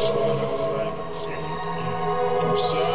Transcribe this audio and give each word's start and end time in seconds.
Frank, 0.00 0.40
Frank, 0.72 0.94
Frank, 1.24 1.64
Frank, 2.56 2.89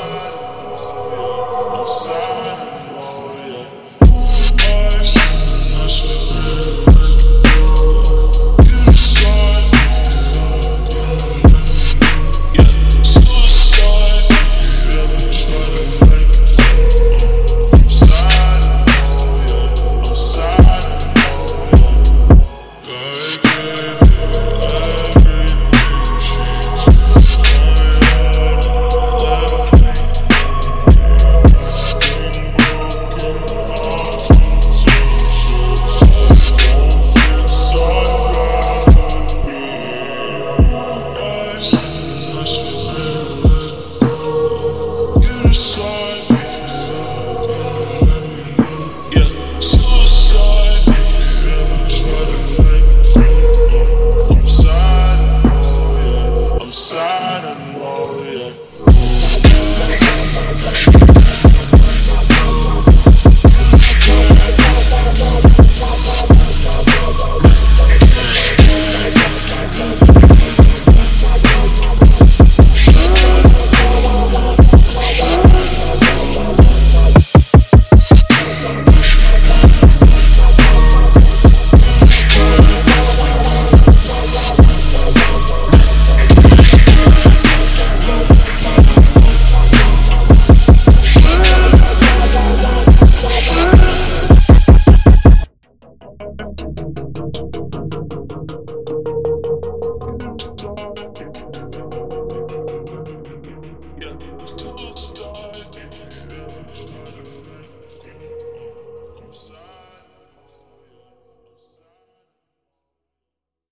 You're 45.26 45.52
so. 45.52 45.85